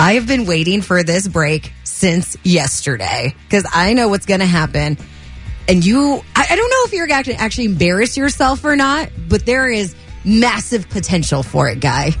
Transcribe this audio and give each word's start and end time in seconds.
I 0.00 0.14
have 0.14 0.26
been 0.26 0.46
waiting 0.46 0.80
for 0.80 1.02
this 1.02 1.28
break 1.28 1.74
since 1.84 2.34
yesterday 2.42 3.34
because 3.44 3.66
I 3.70 3.92
know 3.92 4.08
what's 4.08 4.24
going 4.24 4.40
to 4.40 4.46
happen. 4.46 4.96
And 5.68 5.84
you, 5.84 6.24
I, 6.34 6.46
I 6.48 6.56
don't 6.56 6.70
know 6.70 6.84
if 6.86 6.94
you're 6.94 7.06
going 7.06 7.24
to 7.24 7.34
actually 7.34 7.66
embarrass 7.66 8.16
yourself 8.16 8.64
or 8.64 8.76
not, 8.76 9.10
but 9.28 9.44
there 9.44 9.68
is 9.70 9.94
massive 10.24 10.88
potential 10.88 11.42
for 11.42 11.68
it, 11.68 11.80
Guy. 11.80 12.12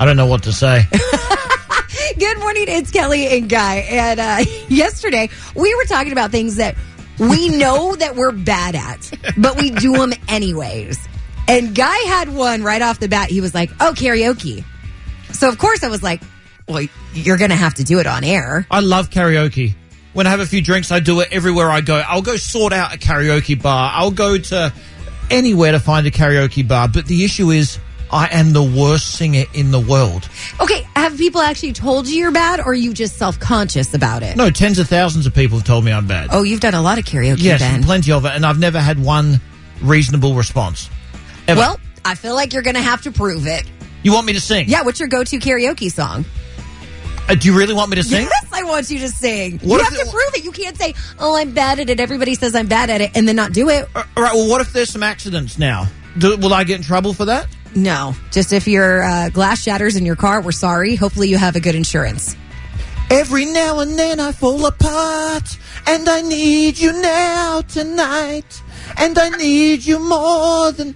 I 0.00 0.04
don't 0.04 0.16
know 0.16 0.26
what 0.26 0.42
to 0.42 0.52
say. 0.52 0.84
Good 2.18 2.40
morning, 2.40 2.64
it's 2.66 2.90
Kelli 2.90 3.38
and 3.38 3.48
Guy. 3.48 3.76
And 3.76 4.18
uh, 4.18 4.44
yesterday 4.68 5.28
we 5.54 5.72
were 5.76 5.84
talking 5.84 6.10
about 6.10 6.32
things 6.32 6.56
that 6.56 6.74
we 7.20 7.50
know 7.50 7.94
that 8.00 8.16
we're 8.16 8.32
bad 8.32 8.74
at, 8.74 9.12
but 9.38 9.56
we 9.56 9.70
do 9.70 9.92
them 9.92 10.12
anyways. 10.26 10.98
And 11.46 11.72
Guy 11.72 11.98
had 11.98 12.34
one 12.34 12.64
right 12.64 12.82
off 12.82 12.98
the 12.98 13.08
bat. 13.08 13.30
He 13.30 13.40
was 13.40 13.54
like, 13.54 13.70
"Oh, 13.78 13.92
karaoke." 13.94 14.64
So 15.32 15.48
of 15.48 15.58
course 15.58 15.84
I 15.84 15.88
was 15.88 16.02
like, 16.02 16.20
"Well, 16.68 16.86
you're 17.14 17.36
going 17.36 17.50
to 17.50 17.56
have 17.56 17.74
to 17.74 17.84
do 17.84 17.98
it 17.98 18.06
on 18.06 18.24
air." 18.24 18.66
I 18.70 18.80
love 18.80 19.10
karaoke. 19.10 19.74
When 20.12 20.26
I 20.26 20.30
have 20.30 20.40
a 20.40 20.46
few 20.46 20.60
drinks, 20.60 20.92
I 20.92 21.00
do 21.00 21.20
it 21.20 21.28
everywhere 21.32 21.70
I 21.70 21.80
go. 21.80 21.96
I'll 21.96 22.22
go 22.22 22.36
sort 22.36 22.72
out 22.72 22.94
a 22.94 22.98
karaoke 22.98 23.60
bar. 23.60 23.92
I'll 23.94 24.10
go 24.10 24.36
to 24.36 24.72
anywhere 25.30 25.72
to 25.72 25.80
find 25.80 26.06
a 26.06 26.10
karaoke 26.10 26.66
bar. 26.66 26.88
But 26.88 27.06
the 27.06 27.24
issue 27.24 27.50
is, 27.50 27.78
I 28.10 28.28
am 28.30 28.52
the 28.52 28.62
worst 28.62 29.14
singer 29.14 29.44
in 29.54 29.70
the 29.70 29.80
world. 29.80 30.28
Okay, 30.60 30.86
have 30.94 31.16
people 31.16 31.40
actually 31.40 31.72
told 31.72 32.06
you 32.06 32.16
you're 32.16 32.30
bad, 32.30 32.60
or 32.60 32.68
are 32.68 32.74
you 32.74 32.92
just 32.92 33.16
self 33.16 33.40
conscious 33.40 33.94
about 33.94 34.22
it? 34.22 34.36
No, 34.36 34.50
tens 34.50 34.78
of 34.78 34.86
thousands 34.86 35.26
of 35.26 35.34
people 35.34 35.58
have 35.58 35.66
told 35.66 35.84
me 35.84 35.92
I'm 35.92 36.06
bad. 36.06 36.28
Oh, 36.30 36.42
you've 36.42 36.60
done 36.60 36.74
a 36.74 36.82
lot 36.82 36.98
of 36.98 37.06
karaoke, 37.06 37.42
yes, 37.42 37.60
then. 37.60 37.82
plenty 37.82 38.12
of 38.12 38.26
it, 38.26 38.32
and 38.32 38.44
I've 38.44 38.58
never 38.58 38.80
had 38.80 39.02
one 39.02 39.40
reasonable 39.80 40.34
response. 40.34 40.90
Ever. 41.48 41.58
Well, 41.58 41.80
I 42.04 42.14
feel 42.14 42.34
like 42.34 42.52
you're 42.52 42.62
going 42.62 42.76
to 42.76 42.82
have 42.82 43.02
to 43.02 43.12
prove 43.12 43.46
it. 43.46 43.64
you 44.02 44.12
want 44.12 44.26
me 44.26 44.34
to 44.34 44.40
sing? 44.40 44.68
Yeah, 44.68 44.82
what's 44.82 45.00
your 45.00 45.08
go 45.08 45.24
to 45.24 45.38
karaoke 45.38 45.90
song? 45.90 46.26
Uh, 47.32 47.34
do 47.34 47.48
you 47.48 47.56
really 47.56 47.72
want 47.72 47.88
me 47.88 47.96
to 47.96 48.02
sing? 48.02 48.24
Yes, 48.24 48.46
I 48.52 48.62
want 48.64 48.90
you 48.90 48.98
to 48.98 49.08
sing. 49.08 49.58
What 49.60 49.78
you 49.78 49.84
have 49.84 49.94
to 49.94 50.10
prove 50.10 50.34
it. 50.34 50.44
You 50.44 50.52
can't 50.52 50.76
say, 50.76 50.94
"Oh, 51.18 51.34
I'm 51.34 51.52
bad 51.54 51.80
at 51.80 51.88
it." 51.88 51.98
Everybody 51.98 52.34
says 52.34 52.54
I'm 52.54 52.66
bad 52.66 52.90
at 52.90 53.00
it, 53.00 53.12
and 53.14 53.26
then 53.26 53.36
not 53.36 53.54
do 53.54 53.70
it. 53.70 53.88
All 53.96 54.04
right. 54.18 54.34
Well, 54.34 54.50
what 54.50 54.60
if 54.60 54.74
there's 54.74 54.90
some 54.90 55.02
accidents 55.02 55.58
now? 55.58 55.86
Do, 56.18 56.36
will 56.36 56.52
I 56.52 56.64
get 56.64 56.76
in 56.76 56.82
trouble 56.82 57.14
for 57.14 57.24
that? 57.24 57.46
No, 57.74 58.14
just 58.32 58.52
if 58.52 58.68
your 58.68 59.02
uh, 59.02 59.30
glass 59.30 59.62
shatters 59.62 59.96
in 59.96 60.04
your 60.04 60.14
car, 60.16 60.42
we're 60.42 60.52
sorry. 60.52 60.94
Hopefully, 60.94 61.28
you 61.28 61.38
have 61.38 61.56
a 61.56 61.60
good 61.60 61.74
insurance. 61.74 62.36
Every 63.10 63.46
now 63.46 63.80
and 63.80 63.98
then 63.98 64.20
I 64.20 64.32
fall 64.32 64.66
apart, 64.66 65.58
and 65.86 66.06
I 66.10 66.20
need 66.20 66.78
you 66.78 66.92
now 67.00 67.62
tonight, 67.62 68.62
and 68.98 69.18
I 69.18 69.30
need 69.30 69.86
you 69.86 69.98
more 70.06 70.70
than. 70.72 70.94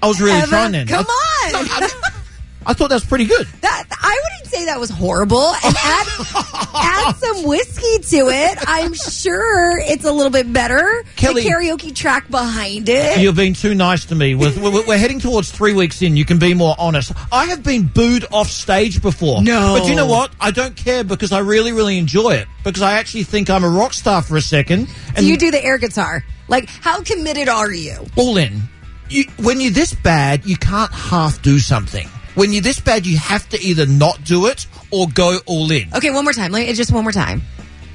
I 0.00 0.06
was 0.06 0.20
really 0.20 0.38
Ever- 0.38 0.46
trying 0.46 0.72
then. 0.72 0.86
Come 0.86 1.06
I, 1.08 1.52
on. 1.82 2.12
I 2.66 2.72
thought 2.72 2.88
that 2.88 2.96
was 2.96 3.04
pretty 3.04 3.26
good. 3.26 3.46
That 3.62 3.84
I 3.90 4.20
wouldn't 4.24 4.35
say 4.56 4.64
that 4.66 4.80
was 4.80 4.90
horrible. 4.90 5.52
And 5.64 5.74
add 5.76 6.06
add 6.74 7.16
some 7.16 7.44
whiskey 7.44 7.98
to 8.16 8.28
it. 8.28 8.58
I'm 8.66 8.94
sure 8.94 9.78
it's 9.78 10.04
a 10.04 10.12
little 10.12 10.30
bit 10.30 10.52
better. 10.52 11.04
Kelli- 11.16 11.42
the 11.42 11.50
karaoke 11.50 11.94
track 11.94 12.28
behind 12.30 12.88
it. 12.88 13.20
You're 13.20 13.32
being 13.32 13.54
too 13.54 13.74
nice 13.74 14.06
to 14.06 14.14
me. 14.14 14.34
We're, 14.34 14.58
we're, 14.58 14.86
we're 14.86 14.98
heading 14.98 15.20
towards 15.20 15.50
three 15.50 15.74
weeks 15.74 16.02
in. 16.02 16.16
You 16.16 16.24
can 16.24 16.38
be 16.38 16.54
more 16.54 16.74
honest. 16.78 17.12
I 17.32 17.46
have 17.46 17.62
been 17.62 17.86
booed 17.86 18.24
off 18.32 18.48
stage 18.48 19.02
before. 19.02 19.42
No. 19.42 19.76
But 19.78 19.88
you 19.88 19.94
know 19.94 20.06
what? 20.06 20.32
I 20.40 20.50
don't 20.50 20.76
care 20.76 21.04
because 21.04 21.32
I 21.32 21.40
really, 21.40 21.72
really 21.72 21.98
enjoy 21.98 22.34
it. 22.34 22.48
Because 22.64 22.82
I 22.82 22.94
actually 22.94 23.24
think 23.24 23.50
I'm 23.50 23.64
a 23.64 23.68
rock 23.68 23.92
star 23.92 24.22
for 24.22 24.36
a 24.36 24.40
second. 24.40 24.88
And 25.08 25.18
Do 25.18 25.26
you 25.26 25.36
do 25.36 25.50
the 25.50 25.62
air 25.62 25.78
guitar? 25.78 26.24
Like, 26.48 26.68
how 26.68 27.02
committed 27.02 27.48
are 27.48 27.72
you? 27.72 28.06
all 28.16 28.36
in. 28.36 28.62
You, 29.08 29.24
when 29.38 29.60
you're 29.60 29.70
this 29.72 29.94
bad, 29.94 30.46
you 30.46 30.56
can't 30.56 30.92
half 30.92 31.40
do 31.42 31.58
something. 31.60 32.08
When 32.36 32.52
you're 32.52 32.62
this 32.62 32.78
bad, 32.78 33.06
you 33.06 33.16
have 33.16 33.48
to 33.48 33.60
either 33.60 33.86
not 33.86 34.22
do 34.22 34.46
it 34.46 34.66
or 34.90 35.08
go 35.08 35.38
all 35.46 35.70
in. 35.72 35.88
Okay, 35.94 36.10
one 36.10 36.22
more 36.24 36.34
time. 36.34 36.52
Me, 36.52 36.70
just 36.74 36.92
one 36.92 37.02
more 37.02 37.10
time. 37.12 37.40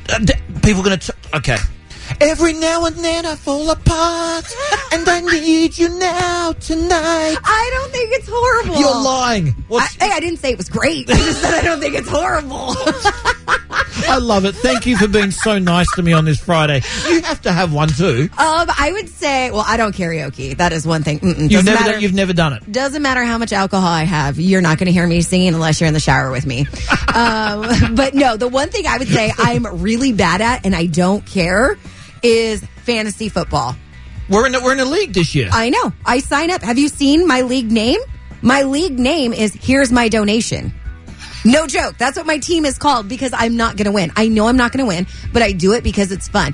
Uh, 0.09 0.18
d- 0.18 0.34
people 0.63 0.81
going 0.81 0.97
to. 0.97 1.16
Okay. 1.35 1.57
Every 2.19 2.53
now 2.53 2.84
and 2.85 2.96
then 2.97 3.25
I 3.25 3.35
fall 3.35 3.69
apart, 3.69 4.46
and 4.91 5.07
I 5.07 5.22
need 5.22 5.78
you 5.78 5.90
now 5.97 6.53
tonight. 6.53 7.38
I 7.44 7.69
don't 7.74 7.91
think 7.91 8.13
it's 8.13 8.28
horrible. 8.29 8.75
You're 8.79 9.02
lying. 9.02 9.63
I, 9.72 9.88
hey, 10.00 10.09
I 10.12 10.19
didn't 10.19 10.40
say 10.40 10.52
it 10.52 10.58
was 10.58 10.69
great. 10.69 11.09
I 11.09 11.13
just 11.13 11.40
said 11.40 11.53
I 11.53 11.62
don't 11.62 11.79
think 11.79 11.96
it's 11.96 12.09
horrible. 12.09 12.75
I 14.07 14.18
love 14.18 14.46
it. 14.46 14.56
Thank 14.56 14.85
you 14.85 14.97
for 14.97 15.07
being 15.07 15.31
so 15.31 15.59
nice 15.59 15.91
to 15.96 16.02
me 16.03 16.13
on 16.13 16.25
this 16.25 16.40
Friday. 16.40 16.81
You 17.07 17.22
have 17.22 17.41
to 17.41 17.52
have 17.52 17.74
one 17.74 17.90
too. 17.90 18.29
um, 18.38 18.68
I 18.78 18.91
would 18.94 19.09
say, 19.09 19.52
well, 19.52 19.63
I 19.66 19.78
don't 19.78 19.96
karaoke. 19.96 20.57
That 20.57 20.74
is 20.74 20.85
one 20.85 21.03
thing. 21.03 21.19
Mm-mm. 21.19 21.52
You've 21.52 21.66
never, 21.66 21.79
matter. 21.79 21.91
done, 21.94 22.02
you've 22.02 22.13
never 22.13 22.34
done 22.34 22.53
it. 22.53 22.72
doesn't 22.72 23.02
matter 23.02 23.24
how 23.24 23.38
much 23.38 23.53
alcohol 23.53 23.88
I 23.88 24.03
have. 24.03 24.40
You're 24.40 24.62
not 24.62 24.78
going 24.78 24.85
to 24.88 24.91
hear 24.91 25.06
me 25.07 25.22
singing 25.22 25.53
unless 25.53 25.79
you're 25.81 25.88
in 25.88 25.94
the 25.94 26.00
shower 26.00 26.31
with 26.31 26.46
me. 26.46 26.62
um, 27.16 27.96
but 27.96 28.13
no, 28.13 28.38
the 28.38 28.47
one 28.47 28.69
thing 28.69 28.88
I 28.88 28.97
would 28.97 29.07
say 29.07 29.31
I'm 29.38 29.81
really 29.81 30.13
bad 30.13 30.41
at, 30.41 30.66
and 30.66 30.75
I 30.75 30.85
don't 30.85 31.25
care, 31.25 31.78
is 32.23 32.63
fantasy 32.84 33.29
football. 33.29 33.75
We're 34.29 34.47
in 34.47 34.56
a, 34.56 34.62
we're 34.62 34.73
in 34.73 34.79
a 34.79 34.85
league 34.85 35.13
this 35.13 35.35
year. 35.35 35.50
I 35.52 35.69
know. 35.69 35.91
I 36.06 36.19
sign 36.19 36.52
up. 36.52 36.62
Have 36.62 36.78
you 36.78 36.88
seen 36.88 37.28
my 37.28 37.41
league 37.41 37.72
name? 37.72 38.00
My 38.41 38.63
league 38.63 38.97
name 38.97 39.34
is 39.34 39.53
Here's 39.53 39.91
My 39.91 40.08
Donation. 40.09 40.73
No 41.44 41.66
joke. 41.68 41.97
That's 41.97 42.18
what 42.18 42.25
my 42.25 42.38
team 42.38 42.66
is 42.66 42.78
called 42.78 43.07
because 43.09 43.31
I'm 43.35 43.57
not 43.57 43.75
going 43.78 43.85
to 43.85 43.91
win. 43.91 44.12
I 44.16 44.28
know 44.28 44.47
I'm 44.47 44.57
not 44.57 44.72
going 44.72 44.84
to 44.84 44.88
win, 44.88 45.07
but 45.34 45.41
I 45.41 45.52
do 45.53 45.74
it 45.74 45.84
because 45.84 46.12
it's 46.12 46.28
fun. 46.28 46.53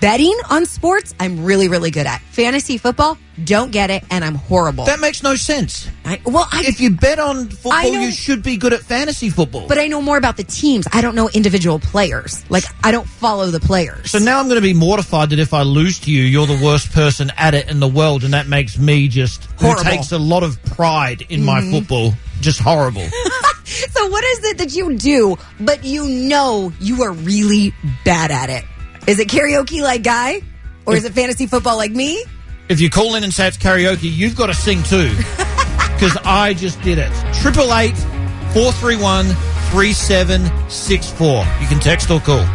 Betting 0.00 0.38
on 0.48 0.66
sports, 0.66 1.16
I'm 1.18 1.44
really, 1.44 1.66
really 1.66 1.90
good 1.90 2.06
at. 2.06 2.20
Fantasy 2.20 2.78
football, 2.78 3.18
don't 3.42 3.72
get 3.72 3.90
it, 3.90 4.04
and 4.08 4.24
I'm 4.24 4.36
horrible. 4.36 4.84
that 4.84 5.00
makes 5.00 5.24
no 5.24 5.34
sense. 5.34 5.88
I, 6.04 6.20
well, 6.24 6.46
I, 6.52 6.62
If 6.64 6.80
you 6.80 6.90
bet 6.92 7.18
on 7.18 7.48
football, 7.48 7.92
know- 7.92 8.00
you 8.00 8.12
should 8.12 8.44
be 8.44 8.56
good 8.56 8.72
at 8.72 8.82
fantasy 8.82 9.30
football. 9.30 9.66
but 9.66 9.78
I 9.78 9.88
know 9.88 10.00
more 10.00 10.16
about 10.16 10.36
the 10.36 10.44
teams. 10.44 10.86
I 10.92 11.00
don't 11.00 11.16
know 11.16 11.28
individual 11.30 11.80
players. 11.80 12.48
Like, 12.48 12.62
I 12.84 12.92
don't 12.92 13.08
follow 13.08 13.46
the 13.46 13.58
players. 13.58 14.12
So 14.12 14.18
now 14.20 14.38
I'm 14.38 14.46
going 14.46 14.60
to 14.60 14.62
be 14.62 14.74
mortified 14.74 15.30
that 15.30 15.40
if 15.40 15.52
I 15.52 15.62
lose 15.62 15.98
to 16.00 16.12
you, 16.12 16.22
you're 16.22 16.46
the 16.46 16.60
worst 16.62 16.92
person 16.92 17.32
at 17.36 17.54
it 17.54 17.68
in 17.68 17.80
the 17.80 17.88
world, 17.88 18.22
and 18.22 18.32
that 18.32 18.46
makes 18.46 18.78
me 18.78 19.08
just 19.08 19.42
who 19.58 19.66
Horrible. 19.66 19.82
Mm-hmm. 19.82 19.90
takes 19.96 20.12
a 20.12 20.18
lot 20.18 20.44
of 20.44 20.62
pride 20.66 21.26
in 21.30 21.42
my 21.44 21.68
football. 21.68 22.12
Just 22.40 22.60
horrible. 22.60 23.06
So 24.00 24.06
what 24.06 24.24
is 24.24 24.44
it 24.44 24.58
that 24.58 24.74
you 24.74 24.96
do, 24.96 25.36
but 25.60 25.84
you 25.84 26.06
know 26.06 26.72
you 26.80 27.02
are 27.02 27.12
really 27.12 27.74
bad 28.02 28.30
at 28.30 28.48
it? 28.48 28.64
Is 29.06 29.18
it 29.20 29.28
karaoke 29.28 29.82
like 29.82 30.02
Guy? 30.02 30.40
Or 30.86 30.94
is 30.94 31.04
it 31.04 31.12
fantasy 31.12 31.46
football 31.46 31.76
like 31.76 31.92
me? 31.92 32.24
if 32.70 32.80
you 32.80 32.88
call 32.88 33.16
in 33.16 33.24
and 33.24 33.34
say 33.34 33.48
it's 33.48 33.58
karaoke, 33.58 34.10
you've 34.10 34.36
got 34.36 34.46
to 34.46 34.54
sing 34.54 34.82
too, 34.84 35.14
because 35.16 36.16
I 36.24 36.54
just 36.56 36.80
did 36.80 36.96
it. 36.96 37.12
Triple 37.34 37.74
eight 37.74 37.96
four 38.54 38.72
three 38.72 38.96
one 38.96 39.26
three 39.70 39.92
seven 39.92 40.50
six 40.70 41.10
four. 41.10 41.44
You 41.60 41.66
can 41.66 41.78
text 41.78 42.10
or 42.10 42.20
call. 42.20 42.46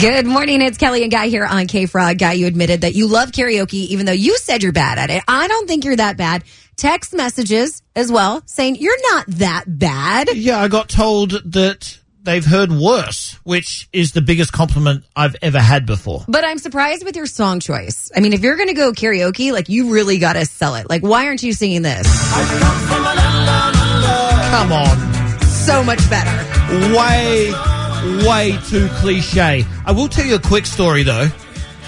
Good 0.00 0.26
morning. 0.26 0.62
It's 0.62 0.78
Kelli 0.78 1.02
and 1.02 1.12
Guy 1.12 1.28
here 1.28 1.44
on 1.44 1.66
K 1.66 1.84
Frog. 1.84 2.16
Guy, 2.16 2.32
you 2.32 2.46
admitted 2.46 2.80
that 2.80 2.94
you 2.94 3.06
love 3.06 3.32
karaoke, 3.32 3.88
even 3.88 4.06
though 4.06 4.12
you 4.12 4.38
said 4.38 4.62
you're 4.62 4.72
bad 4.72 4.98
at 4.98 5.10
it. 5.10 5.22
I 5.28 5.46
don't 5.46 5.66
think 5.66 5.84
you're 5.84 5.96
that 5.96 6.16
bad. 6.16 6.44
Text 6.76 7.12
messages 7.12 7.82
as 7.94 8.10
well 8.10 8.42
saying 8.46 8.76
you're 8.76 8.96
not 9.12 9.26
that 9.28 9.64
bad. 9.66 10.30
Yeah, 10.34 10.58
I 10.58 10.68
got 10.68 10.88
told 10.88 11.32
that 11.52 11.98
they've 12.22 12.44
heard 12.44 12.72
worse, 12.72 13.38
which 13.44 13.90
is 13.92 14.12
the 14.12 14.22
biggest 14.22 14.52
compliment 14.52 15.04
I've 15.14 15.36
ever 15.42 15.60
had 15.60 15.84
before. 15.84 16.24
But 16.28 16.44
I'm 16.44 16.56
surprised 16.58 17.04
with 17.04 17.16
your 17.16 17.26
song 17.26 17.60
choice. 17.60 18.10
I 18.16 18.20
mean, 18.20 18.32
if 18.32 18.40
you're 18.40 18.56
going 18.56 18.68
to 18.68 18.74
go 18.74 18.92
karaoke, 18.92 19.52
like 19.52 19.68
you 19.68 19.92
really 19.92 20.18
got 20.18 20.32
to 20.32 20.46
sell 20.46 20.76
it. 20.76 20.88
Like, 20.88 21.02
why 21.02 21.26
aren't 21.26 21.42
you 21.42 21.52
singing 21.52 21.82
this? 21.82 22.06
Come 24.50 24.72
on. 24.72 25.40
So 25.42 25.84
much 25.84 26.08
better. 26.08 26.30
way, 26.96 27.52
way 28.26 28.58
too 28.68 28.88
cliche. 29.00 29.64
I 29.84 29.92
will 29.92 30.08
tell 30.08 30.24
you 30.24 30.36
a 30.36 30.40
quick 30.40 30.66
story 30.66 31.02
though. 31.02 31.28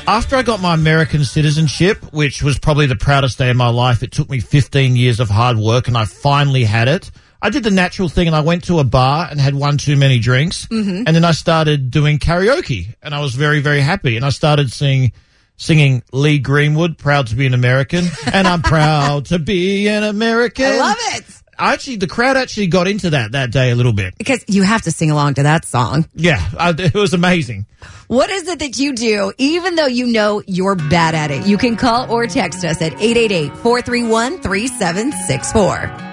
After 0.06 0.34
I 0.36 0.42
got 0.42 0.60
my 0.60 0.74
American 0.74 1.24
citizenship, 1.24 2.12
which 2.12 2.42
was 2.42 2.58
probably 2.58 2.86
the 2.86 2.96
proudest 2.96 3.38
day 3.38 3.50
of 3.50 3.56
my 3.56 3.68
life, 3.68 4.02
it 4.02 4.10
took 4.10 4.28
me 4.28 4.40
15 4.40 4.96
years 4.96 5.20
of 5.20 5.28
hard 5.28 5.56
work 5.56 5.88
and 5.88 5.96
I 5.96 6.04
finally 6.04 6.64
had 6.64 6.88
it. 6.88 7.10
I 7.40 7.50
did 7.50 7.64
the 7.64 7.70
natural 7.70 8.08
thing 8.08 8.26
and 8.26 8.36
I 8.36 8.40
went 8.40 8.64
to 8.64 8.78
a 8.78 8.84
bar 8.84 9.28
and 9.30 9.40
had 9.40 9.54
one 9.54 9.78
too 9.78 9.96
many 9.96 10.18
drinks. 10.18 10.66
Mm-hmm. 10.66 11.04
And 11.06 11.16
then 11.16 11.24
I 11.24 11.32
started 11.32 11.90
doing 11.90 12.18
karaoke 12.18 12.94
and 13.02 13.14
I 13.14 13.20
was 13.20 13.34
very, 13.34 13.60
very 13.60 13.80
happy. 13.80 14.16
And 14.16 14.24
I 14.24 14.30
started 14.30 14.72
singing, 14.72 15.12
singing 15.56 16.02
Lee 16.12 16.38
Greenwood, 16.38 16.98
proud 16.98 17.28
to 17.28 17.36
be 17.36 17.46
an 17.46 17.54
American. 17.54 18.04
and 18.32 18.46
I'm 18.46 18.62
proud 18.62 19.26
to 19.26 19.38
be 19.38 19.88
an 19.88 20.02
American. 20.04 20.66
I 20.66 20.78
love 20.78 20.96
it. 20.98 21.41
Actually, 21.70 21.96
the 21.96 22.06
crowd 22.06 22.36
actually 22.36 22.66
got 22.66 22.88
into 22.88 23.10
that 23.10 23.32
that 23.32 23.50
day 23.52 23.70
a 23.70 23.74
little 23.74 23.92
bit. 23.92 24.16
Because 24.18 24.44
you 24.48 24.62
have 24.62 24.82
to 24.82 24.90
sing 24.90 25.10
along 25.10 25.34
to 25.34 25.44
that 25.44 25.64
song. 25.64 26.06
Yeah, 26.14 26.42
uh, 26.56 26.74
it 26.76 26.94
was 26.94 27.14
amazing. 27.14 27.66
What 28.08 28.30
is 28.30 28.48
it 28.48 28.58
that 28.58 28.78
you 28.78 28.94
do, 28.94 29.32
even 29.38 29.76
though 29.76 29.86
you 29.86 30.06
know 30.06 30.42
you're 30.46 30.74
bad 30.74 31.14
at 31.14 31.30
it? 31.30 31.46
You 31.46 31.56
can 31.56 31.76
call 31.76 32.10
or 32.10 32.26
text 32.26 32.64
us 32.64 32.82
at 32.82 32.92
888 32.94 33.56
431 33.58 34.40
3764. 34.40 36.12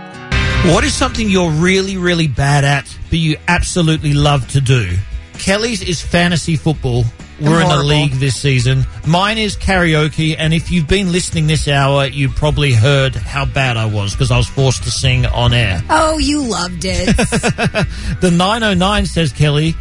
What 0.73 0.83
is 0.83 0.93
something 0.93 1.29
you're 1.29 1.51
really, 1.51 1.97
really 1.97 2.27
bad 2.27 2.63
at, 2.63 2.85
but 3.09 3.17
you 3.17 3.37
absolutely 3.47 4.13
love 4.13 4.47
to 4.49 4.61
do? 4.61 4.97
Kelli's 5.33 5.81
is 5.81 6.01
fantasy 6.01 6.57
football. 6.57 7.05
We're 7.41 7.61
in 7.61 7.69
the 7.69 7.83
league 7.83 8.11
this 8.13 8.35
season. 8.35 8.85
Mine 9.07 9.37
is 9.37 9.55
karaoke, 9.55 10.35
and 10.37 10.53
if 10.53 10.71
you've 10.71 10.87
been 10.87 11.11
listening 11.11 11.47
this 11.47 11.67
hour, 11.67 12.05
you 12.05 12.27
probably 12.29 12.73
heard 12.73 13.15
how 13.15 13.45
bad 13.45 13.77
I 13.77 13.85
was 13.85 14.11
because 14.13 14.29
I 14.31 14.37
was 14.37 14.47
forced 14.47 14.83
to 14.83 14.91
sing 14.91 15.25
on 15.25 15.53
air. 15.53 15.81
Oh, 15.89 16.17
you 16.17 16.41
loved 16.43 16.83
it. 16.85 17.15
The 18.21 18.31
909 18.31 19.05
says, 19.05 19.31
Kelli, 19.31 19.75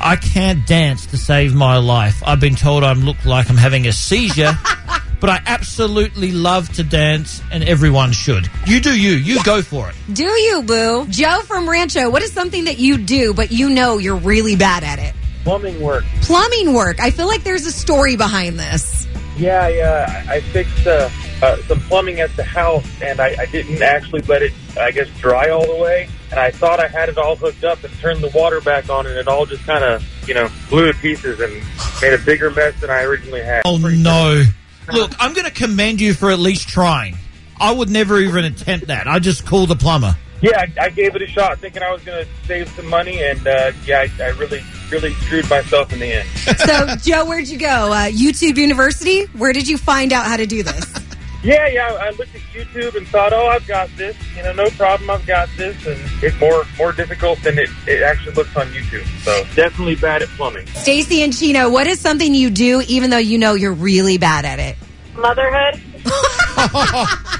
I 0.00 0.16
can't 0.16 0.66
dance 0.66 1.06
to 1.06 1.16
save 1.18 1.54
my 1.54 1.76
life. 1.78 2.22
I've 2.24 2.40
been 2.40 2.54
told 2.54 2.84
I 2.84 2.92
look 2.94 3.22
like 3.24 3.50
I'm 3.50 3.56
having 3.56 3.86
a 3.86 3.92
seizure, 3.92 4.52
but 5.20 5.30
I 5.30 5.42
absolutely 5.46 6.32
love 6.32 6.72
to 6.74 6.82
dance, 6.82 7.42
and 7.52 7.64
everyone 7.64 8.12
should. 8.12 8.48
You 8.66 8.80
do 8.80 8.98
you. 8.98 9.12
You 9.12 9.42
go 9.44 9.62
for 9.62 9.90
it. 9.90 9.96
do 10.12 10.24
you, 10.24 10.62
boo? 10.62 11.06
Joe 11.08 11.40
from 11.46 11.68
Rancho, 11.68 12.08
what 12.10 12.22
is 12.22 12.32
something 12.32 12.64
that 12.64 12.78
you 12.78 12.96
do, 12.98 13.34
but 13.34 13.50
you 13.52 13.68
know 13.70 13.98
you're 13.98 14.16
really 14.16 14.56
bad 14.56 14.84
at 14.84 14.98
it? 14.98 15.14
Plumbing 15.44 15.80
work. 15.80 16.04
Plumbing 16.22 16.74
work. 16.74 17.00
I 17.00 17.10
feel 17.10 17.28
like 17.28 17.44
there's 17.44 17.66
a 17.66 17.72
story 17.72 18.16
behind 18.16 18.58
this. 18.58 19.06
Yeah, 19.36 19.68
yeah. 19.68 20.24
I 20.28 20.36
I 20.36 20.40
fixed 20.40 20.86
uh, 20.86 21.08
uh, 21.42 21.56
some 21.68 21.80
plumbing 21.80 22.20
at 22.20 22.34
the 22.36 22.44
house, 22.44 22.86
and 23.02 23.20
I, 23.20 23.36
I 23.38 23.46
didn't 23.46 23.82
actually 23.82 24.22
let 24.22 24.42
it, 24.42 24.52
I 24.80 24.90
guess, 24.90 25.08
dry 25.18 25.50
all 25.50 25.66
the 25.66 25.80
way. 25.80 26.08
And 26.30 26.40
I 26.40 26.50
thought 26.50 26.80
I 26.80 26.88
had 26.88 27.08
it 27.08 27.18
all 27.18 27.36
hooked 27.36 27.64
up 27.64 27.84
and 27.84 27.92
turned 27.98 28.22
the 28.22 28.30
water 28.30 28.60
back 28.60 28.88
on, 28.88 29.06
and 29.06 29.16
it 29.16 29.28
all 29.28 29.46
just 29.46 29.64
kind 29.64 29.84
of, 29.84 30.04
you 30.26 30.34
know, 30.34 30.48
blew 30.68 30.90
to 30.90 30.98
pieces 30.98 31.40
and 31.40 31.52
made 32.00 32.14
a 32.14 32.18
bigger 32.18 32.50
mess 32.50 32.80
than 32.80 32.90
I 32.90 33.02
originally 33.02 33.42
had. 33.42 33.62
Oh, 33.64 33.76
no. 33.76 34.44
Look, 34.92 35.12
I'm 35.18 35.32
going 35.32 35.46
to 35.46 35.52
commend 35.52 36.00
you 36.00 36.14
for 36.14 36.30
at 36.30 36.38
least 36.38 36.68
trying. 36.68 37.16
I 37.60 37.72
would 37.72 37.90
never 37.90 38.18
even 38.18 38.44
attempt 38.44 38.88
that. 38.88 39.06
I 39.06 39.18
just 39.18 39.46
call 39.46 39.66
the 39.66 39.76
plumber. 39.76 40.16
Yeah, 40.40 40.58
I, 40.58 40.84
I 40.86 40.90
gave 40.90 41.14
it 41.16 41.22
a 41.22 41.26
shot, 41.26 41.58
thinking 41.58 41.82
I 41.82 41.90
was 41.90 42.02
going 42.02 42.24
to 42.24 42.30
save 42.46 42.68
some 42.70 42.86
money, 42.86 43.22
and 43.22 43.46
uh, 43.46 43.72
yeah, 43.86 44.00
I, 44.00 44.22
I 44.22 44.28
really, 44.30 44.62
really 44.90 45.14
screwed 45.14 45.48
myself 45.48 45.92
in 45.92 46.00
the 46.00 46.12
end. 46.12 46.28
So, 46.58 46.96
Joe, 46.96 47.24
where'd 47.24 47.48
you 47.48 47.58
go? 47.58 47.92
Uh, 47.92 48.08
YouTube 48.10 48.56
University? 48.56 49.24
Where 49.36 49.52
did 49.52 49.68
you 49.68 49.78
find 49.78 50.12
out 50.12 50.26
how 50.26 50.36
to 50.36 50.46
do 50.46 50.62
this? 50.62 51.04
Yeah, 51.44 51.68
yeah. 51.68 51.98
I 52.00 52.08
looked 52.10 52.34
at 52.34 52.40
YouTube 52.52 52.96
and 52.96 53.06
thought, 53.06 53.34
oh, 53.34 53.46
I've 53.46 53.66
got 53.66 53.90
this. 53.96 54.16
You 54.34 54.42
know, 54.44 54.54
no 54.54 54.70
problem. 54.70 55.10
I've 55.10 55.26
got 55.26 55.50
this, 55.58 55.86
and 55.86 56.00
it's 56.22 56.38
more 56.40 56.64
more 56.78 56.92
difficult 56.92 57.38
than 57.42 57.58
it, 57.58 57.68
it 57.86 58.02
actually 58.02 58.34
looks 58.34 58.56
on 58.56 58.66
YouTube. 58.68 59.04
So 59.22 59.44
definitely 59.54 59.96
bad 59.96 60.22
at 60.22 60.28
plumbing. 60.30 60.66
Stacy 60.68 61.22
and 61.22 61.36
Chino, 61.36 61.68
what 61.70 61.86
is 61.86 62.00
something 62.00 62.34
you 62.34 62.48
do 62.48 62.82
even 62.88 63.10
though 63.10 63.18
you 63.18 63.36
know 63.36 63.52
you're 63.52 63.74
really 63.74 64.16
bad 64.16 64.46
at 64.46 64.58
it? 64.58 64.76
Motherhood. 65.16 65.82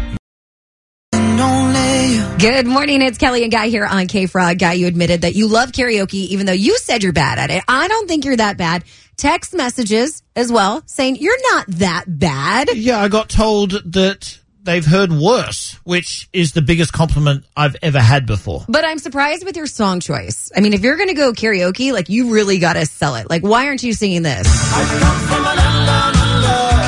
Good 2.38 2.68
morning. 2.68 3.02
It's 3.02 3.18
Kelli 3.18 3.42
and 3.42 3.50
Guy 3.50 3.66
here 3.66 3.84
on 3.84 4.06
K 4.06 4.26
Frog. 4.26 4.60
Guy, 4.60 4.74
you 4.74 4.86
admitted 4.86 5.22
that 5.22 5.34
you 5.34 5.48
love 5.48 5.72
karaoke 5.72 6.14
even 6.14 6.46
though 6.46 6.52
you 6.52 6.78
said 6.78 7.02
you're 7.02 7.12
bad 7.12 7.36
at 7.36 7.50
it. 7.50 7.64
I 7.66 7.88
don't 7.88 8.06
think 8.06 8.24
you're 8.24 8.36
that 8.36 8.56
bad. 8.56 8.84
Text 9.16 9.54
messages 9.54 10.22
as 10.36 10.52
well 10.52 10.84
saying 10.86 11.16
you're 11.16 11.52
not 11.52 11.66
that 11.66 12.04
bad. 12.06 12.68
Yeah, 12.76 13.00
I 13.00 13.08
got 13.08 13.28
told 13.28 13.72
that 13.92 14.38
they've 14.62 14.86
heard 14.86 15.10
worse, 15.10 15.80
which 15.82 16.28
is 16.32 16.52
the 16.52 16.62
biggest 16.62 16.92
compliment 16.92 17.44
I've 17.56 17.74
ever 17.82 17.98
had 17.98 18.24
before. 18.24 18.64
But 18.68 18.84
I'm 18.84 19.00
surprised 19.00 19.44
with 19.44 19.56
your 19.56 19.66
song 19.66 19.98
choice. 19.98 20.52
I 20.56 20.60
mean, 20.60 20.74
if 20.74 20.82
you're 20.82 20.96
going 20.96 21.08
to 21.08 21.14
go 21.14 21.32
karaoke, 21.32 21.92
like 21.92 22.08
you 22.08 22.32
really 22.32 22.60
got 22.60 22.74
to 22.74 22.86
sell 22.86 23.16
it. 23.16 23.28
Like, 23.28 23.42
why 23.42 23.66
aren't 23.66 23.82
you 23.82 23.92
singing 23.92 24.22
this? 24.22 24.46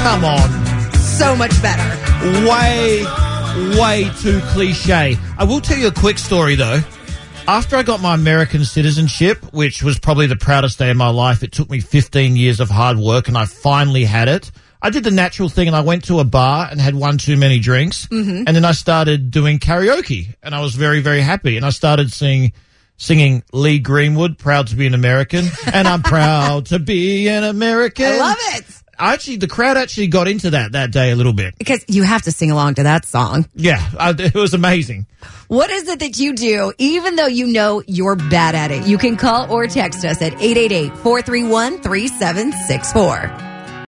Come 0.05 0.25
on. 0.25 0.94
So 0.94 1.35
much 1.35 1.61
better. 1.61 2.47
way, 2.47 3.05
way 3.79 4.11
too 4.20 4.41
cliche. 4.52 5.17
I 5.38 5.44
will 5.44 5.61
tell 5.61 5.76
you 5.79 5.88
a 5.88 5.93
quick 5.93 6.19
story 6.19 6.55
though. 6.55 6.81
After 7.49 7.76
I 7.76 7.82
got 7.82 8.00
my 8.00 8.14
American 8.14 8.64
citizenship, 8.64 9.52
which 9.52 9.82
was 9.82 9.99
probably 9.99 10.26
the 10.26 10.37
proudest 10.37 10.79
day 10.79 10.91
of 10.91 10.97
my 10.97 11.08
life, 11.08 11.43
it 11.43 11.50
took 11.52 11.69
me 11.70 11.81
15 11.81 12.37
years 12.37 12.61
of 12.61 12.70
hard 12.70 12.97
work 12.99 13.29
and 13.29 13.37
I 13.37 13.47
finally 13.47 14.05
had 14.05 14.29
it. 14.29 14.50
I 14.82 14.91
did 14.91 15.05
the 15.05 15.11
natural 15.11 15.49
thing 15.49 15.67
and 15.67 15.76
I 15.76 15.81
went 15.81 16.05
to 16.05 16.20
a 16.20 16.25
bar 16.25 16.69
and 16.70 16.81
had 16.81 16.94
one 16.94 17.19
too 17.19 17.37
many 17.37 17.58
drinks. 17.58 18.06
Mm-hmm. 18.06 18.44
And 18.47 18.56
then 18.56 18.64
I 18.64 18.73
started 18.73 19.31
doing 19.31 19.58
karaoke 19.58 20.35
and 20.43 20.55
I 20.55 20.61
was 20.61 20.75
very, 20.75 21.00
very 21.00 21.20
happy. 21.20 21.56
And 21.56 21.67
I 21.67 21.70
started 21.70 22.12
singing, 22.12 22.52
singing 22.97 23.43
Lee 23.52 23.79
Greenwood, 23.79 24.38
proud 24.38 24.69
to 24.69 24.76
be 24.76 24.87
an 24.87 24.94
American. 24.94 25.47
and 25.73 25.88
I'm 25.88 26.02
proud 26.02 26.67
to 26.67 26.79
be 26.79 27.29
an 27.29 27.44
American. 27.44 28.06
I 28.06 28.17
love 28.19 28.37
it. 28.41 28.80
Actually, 29.00 29.37
the 29.37 29.49
crowd 29.49 29.76
actually 29.76 30.08
got 30.08 30.29
into 30.29 30.50
that 30.50 30.73
that 30.73 30.93
day 30.93 31.11
a 31.11 31.17
little 31.17 31.32
bit. 31.32 31.56
Because 31.58 31.85
you 31.88 32.02
have 32.02 32.23
to 32.23 32.32
sing 32.32 32.50
along 32.50 32.75
to 32.75 32.82
that 32.85 33.05
song. 33.05 33.47
Yeah, 33.55 33.81
I, 33.99 34.11
it 34.11 34.35
was 34.35 34.55
amazing. 34.55 35.06
What 35.49 35.70
is 35.70 35.88
it 35.88 35.99
that 36.00 36.19
you 36.19 36.35
do, 36.35 36.73
even 36.79 37.17
though 37.17 37.26
you 37.26 37.49
know 37.49 37.82
you're 37.87 38.17
bad 38.17 38.55
at 38.55 38.70
it? 38.70 38.87
You 38.87 38.99
can 38.99 39.17
call 39.17 39.50
or 39.50 39.67
text 39.67 40.05
us 40.05 40.23
at 40.23 40.35
888 40.35 40.97
431 40.99 41.81
3764. 41.81 43.50